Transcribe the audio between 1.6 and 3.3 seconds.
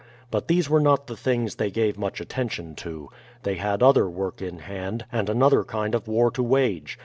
gave much attention to.